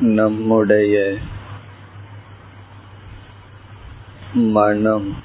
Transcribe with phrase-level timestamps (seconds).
[0.00, 1.16] நம்முடைய
[4.34, 5.22] மனம்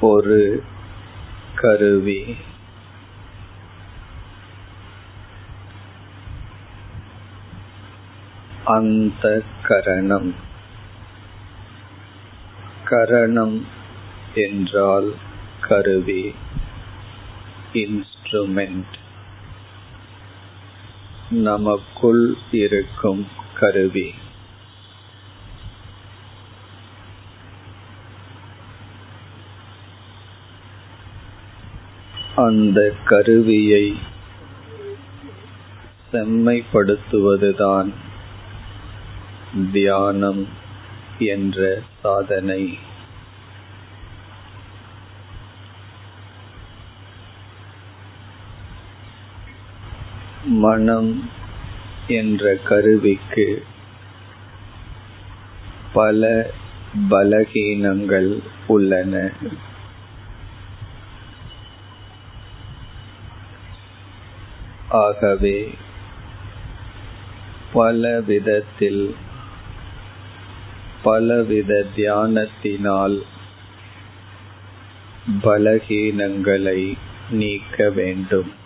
[0.00, 0.64] ஒரு
[1.54, 2.36] கருவி.
[8.64, 10.34] அந்த கரணம்.
[12.84, 13.66] கரணம்
[14.34, 15.14] என்றால்
[15.60, 16.34] கருவி
[17.72, 19.04] இன்ஸ்ட்ருமெண்ட்
[21.30, 24.14] நமக்குள் இருக்கும் கருவி.
[32.36, 33.96] அந்த கருவியை
[36.12, 37.92] செம்மைப்படுத்துவதுதான்
[39.72, 40.48] தியானம்
[41.18, 42.78] என்ற சாதனை.
[50.46, 51.30] மனம்
[52.06, 53.64] என்ற கருவிக்கு
[55.92, 56.50] பல
[57.10, 59.30] பலகீனங்கள் உள்ளன.
[64.88, 65.74] ஆகவே
[67.72, 69.14] பல விதத்தில்
[71.02, 73.22] பலவித தியானத்தினால்
[75.42, 76.98] பலகீனங்களை
[77.30, 78.64] நீக்க வேண்டும்.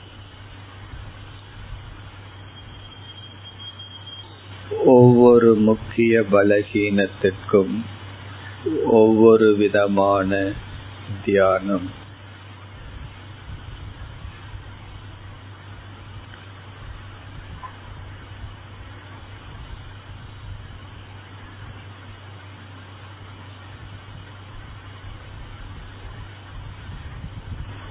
[5.40, 7.80] ஒவ்வொரு முக்கிய பலகீனத்திற்கும்
[8.84, 10.52] ஒவ்வொரு விதமான
[11.24, 11.90] தியானம்.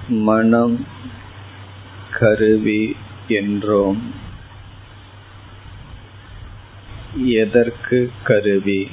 [0.08, 0.86] மனம்
[2.18, 2.96] கருவி
[3.28, 4.28] என்றோம்.
[7.24, 8.90] எதற்கு கருவி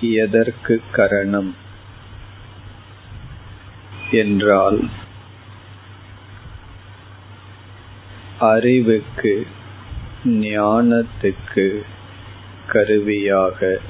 [0.00, 1.56] எதற்கு கரணம்?
[4.10, 4.88] என்றால்
[8.38, 9.46] அறிவுக்கு
[10.24, 11.82] ஞானத்துக்கு
[12.66, 13.80] கருவியாக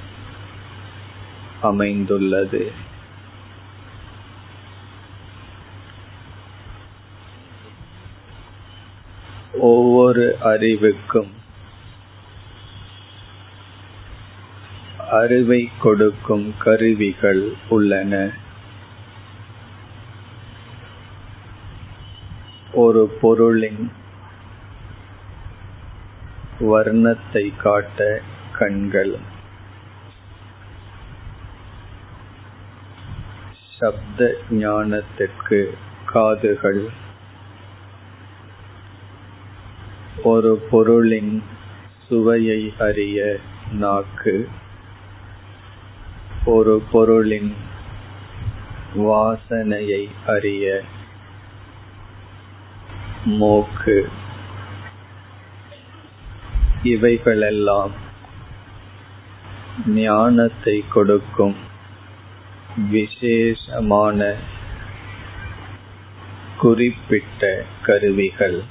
[1.61, 2.73] அமைந்துள்ளது.
[9.53, 11.41] ஒவ்வொரு அறிவுக்கும்
[15.13, 18.15] அறிவை கொடுக்கும் கருவிகள் உள்ளன.
[22.75, 23.83] ஒரு பொருளின்
[26.61, 28.01] வர்ணத்தை காட்ட
[28.53, 29.15] கண்கள்
[33.79, 35.61] சப்த ஞானத்திற்கு
[36.07, 36.83] காதுகள்
[40.23, 41.33] ஒரு பொருளின்
[42.09, 43.19] சுவையை அறிய
[43.79, 44.37] நாக்கு
[46.45, 47.55] ஒரு பொருளின்
[48.95, 50.81] வாசனையை அறிய
[53.25, 54.09] மூக்கு.
[56.83, 57.91] இவைகளெல்லாம்
[59.87, 61.57] ஞானத்தை கொடுக்கும்
[62.91, 64.35] விசேஷமான
[66.59, 68.63] குறிப்பிட்ட கருவிகள்.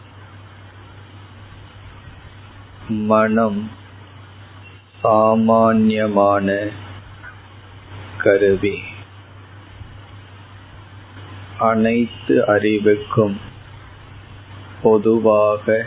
[2.87, 3.71] மனம்
[5.01, 6.67] சாமான்யமான
[8.23, 8.79] கருவி
[11.59, 13.37] அனைத்து அறிவுக்கும்
[14.81, 15.85] பொதுவாக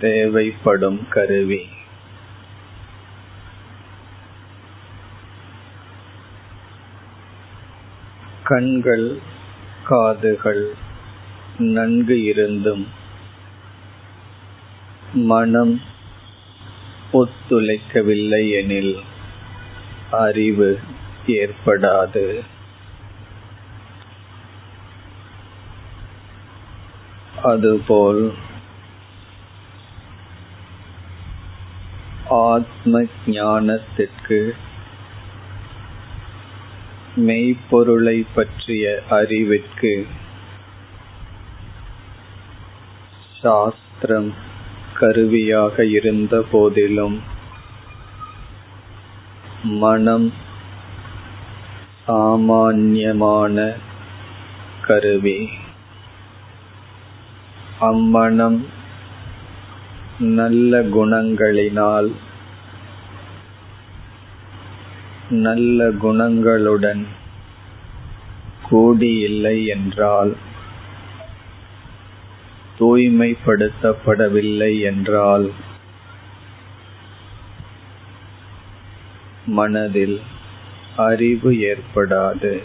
[0.00, 1.60] தேவைப்படும் கருவி.
[8.42, 9.18] கண்கள்
[9.84, 10.74] காதுகள்
[11.58, 12.88] நன்கு இருந்தும்
[15.12, 15.80] மனம்
[17.12, 18.94] ஒத்துழைக்கவில்லை எனில்
[20.10, 20.80] அறிவு
[21.26, 22.40] ஏற்படாது.
[27.42, 28.34] அதுபோல்
[32.28, 34.52] ஆத்ம ஞானத்திற்கு
[37.16, 40.06] மெய்ப்பொருளை பற்றிய அறிவிற்கு
[43.42, 44.34] சாஸ்திரம்
[44.94, 47.22] கருவியாக இருந்த போதிலும்
[49.62, 50.32] மனம்
[52.06, 53.56] சாமான்யமான
[54.82, 55.48] கருவி.
[57.80, 58.58] அம்மனம்
[60.18, 62.10] நல்ல குணங்களினால்
[65.30, 67.02] நல்ல குணங்களுடன்
[68.70, 70.36] கூடியில்லை என்றால்
[72.78, 75.52] தூய்மைப்படுத்தப்படவில்லை என்றால்
[79.46, 80.18] மனதில்
[80.96, 82.62] அறிவு ஏற்படாது.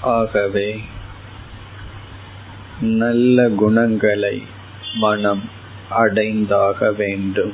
[0.00, 0.80] ஆகவே
[2.80, 4.42] நல்ல குணங்களை
[4.94, 5.48] மனம்
[5.90, 7.52] அடைந்தாக வேண்டும்.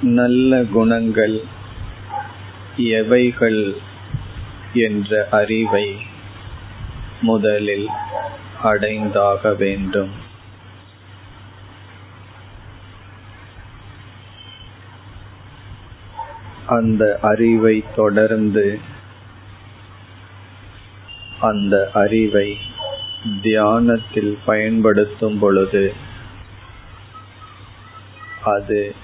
[0.00, 1.44] நல்ல குணங்கள்
[2.76, 3.74] எவைகள்
[4.74, 6.12] என்ற அறிவை
[7.20, 7.88] முதலில்
[8.62, 10.10] அடைந்தாக வேண்டும்.
[16.66, 18.80] அந்த அறிவை தொடர்ந்து
[21.40, 22.58] அந்த அறிவை
[23.42, 25.94] தியானத்தில் பயன்படுத்தும் பொழுது
[28.44, 28.94] அது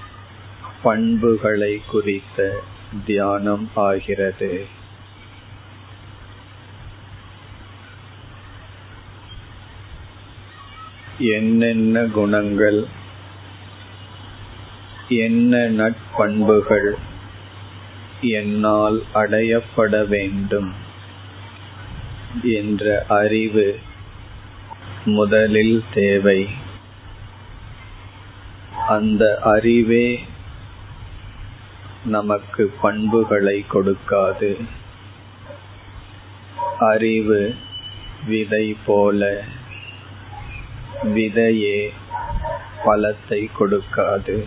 [0.83, 2.61] பண்புகளை குறித்த
[3.07, 4.67] தியானம் ஆகிறது.
[11.21, 12.87] என்னென்ன குணங்கள்
[15.09, 16.95] என்ன நட்பண்புகள்
[18.21, 20.73] என்னால் அடையப்பட வேண்டும்
[22.43, 23.79] என்ற அறிவு
[25.05, 26.49] முதலில் தேவை.
[28.89, 30.25] அந்த அறிவே
[32.05, 34.65] நமக்கு பண்புகளை கொடுக்காது.
[36.79, 37.55] அறிவு
[38.27, 39.45] விதை போல
[41.03, 41.93] விதையே
[42.85, 44.45] பலத்தை கொடுக்காது.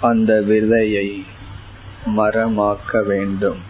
[0.00, 1.24] அந்த விதையை
[2.06, 3.60] மரமாக்க வேண்டும்.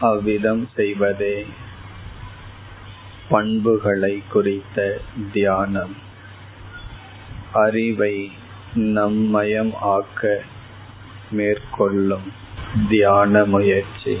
[0.00, 1.46] அவ்விதம் செய்வதே
[3.28, 5.00] பண்புகளை குறித்த
[5.32, 5.96] தியானம்.
[7.52, 8.32] அறிவை
[8.74, 10.40] நம்மயம் ஆக்க
[11.30, 12.32] மேற்கொள்ளும்
[12.88, 14.20] தியான முயற்சி.